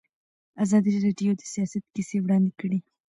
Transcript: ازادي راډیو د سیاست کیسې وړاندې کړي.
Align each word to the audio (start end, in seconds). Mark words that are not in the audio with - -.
ازادي 0.63 0.89
راډیو 1.05 1.31
د 1.37 1.41
سیاست 1.53 1.83
کیسې 1.95 2.17
وړاندې 2.21 2.51
کړي. 2.59 2.79